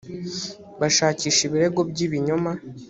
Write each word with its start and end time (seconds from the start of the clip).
bashakisha 0.79 1.41
ibirego 1.45 1.79
by 1.89 1.99
ibinyoma 2.05 2.51